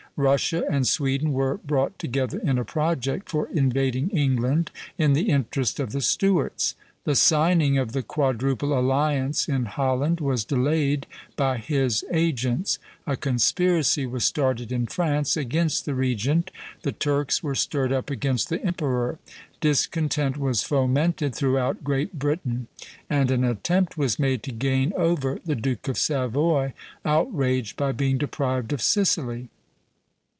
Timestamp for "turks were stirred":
16.91-17.93